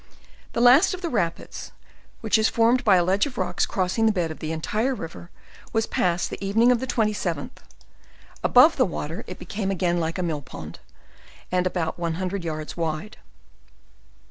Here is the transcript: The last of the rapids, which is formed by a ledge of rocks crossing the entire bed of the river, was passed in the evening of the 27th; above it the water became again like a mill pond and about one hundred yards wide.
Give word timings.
The 0.53 0.61
last 0.61 0.95
of 0.95 1.03
the 1.03 1.09
rapids, 1.11 1.73
which 2.21 2.39
is 2.39 2.49
formed 2.49 2.83
by 2.83 2.95
a 2.95 3.03
ledge 3.03 3.27
of 3.27 3.37
rocks 3.37 3.67
crossing 3.67 4.07
the 4.07 4.11
entire 4.51 4.95
bed 4.95 5.01
of 5.03 5.03
the 5.03 5.03
river, 5.03 5.29
was 5.73 5.85
passed 5.85 6.31
in 6.33 6.39
the 6.39 6.43
evening 6.43 6.71
of 6.71 6.79
the 6.79 6.87
27th; 6.87 7.51
above 8.43 8.73
it 8.73 8.77
the 8.77 8.85
water 8.85 9.23
became 9.37 9.69
again 9.69 9.99
like 9.99 10.17
a 10.17 10.23
mill 10.23 10.41
pond 10.41 10.79
and 11.51 11.67
about 11.67 11.99
one 11.99 12.15
hundred 12.15 12.43
yards 12.43 12.75
wide. 12.75 13.17